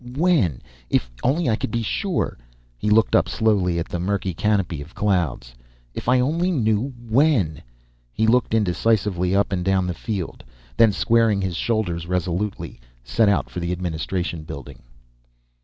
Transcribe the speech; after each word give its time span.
When? 0.17 0.63
If 0.89 1.11
only 1.21 1.47
I 1.47 1.55
could 1.55 1.69
be 1.69 1.83
sure._ 1.83 2.37
He 2.75 2.89
looked 2.89 3.15
up 3.15 3.29
slowly 3.29 3.77
at 3.77 3.87
the 3.87 3.99
murky 3.99 4.33
canopy 4.33 4.81
of 4.81 4.95
clouds. 4.95 5.53
If 5.93 6.09
I 6.09 6.19
only 6.19 6.49
knew 6.49 6.91
when! 7.07 7.61
He 8.11 8.25
looked 8.25 8.55
indecisively 8.55 9.35
up 9.35 9.51
and 9.51 9.63
down 9.63 9.85
the 9.85 9.93
field, 9.93 10.43
then 10.75 10.91
squaring 10.91 11.39
his 11.41 11.55
shoulders 11.55 12.07
resolutely, 12.07 12.81
set 13.03 13.29
out 13.29 13.47
for 13.51 13.59
the 13.59 13.71
administration 13.71 14.41
building. 14.41 14.81